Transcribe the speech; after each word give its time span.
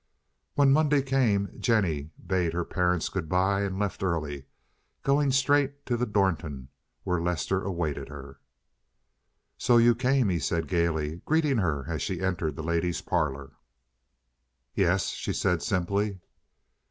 When 0.55 0.73
Monday 0.73 1.03
came 1.03 1.51
Jennie 1.59 2.09
bade 2.25 2.53
her 2.53 2.65
parents 2.65 3.07
good 3.07 3.29
by 3.29 3.61
and 3.61 3.77
left 3.77 4.01
early, 4.01 4.45
going 5.03 5.31
straight 5.31 5.85
to 5.85 5.95
the 5.95 6.07
Dornton, 6.07 6.69
where 7.03 7.21
Lester 7.21 7.61
awaited 7.61 8.09
her. 8.09 8.39
"So 9.59 9.77
you 9.77 9.93
came," 9.93 10.29
he 10.29 10.39
said 10.39 10.67
gaily, 10.67 11.21
greeting 11.25 11.59
her 11.59 11.85
as 11.87 12.01
she 12.01 12.19
entered 12.19 12.55
the 12.55 12.63
ladies' 12.63 13.01
parlor. 13.03 13.51
"Yes," 14.73 15.09
she 15.09 15.33
said 15.33 15.61
simply. 15.61 16.19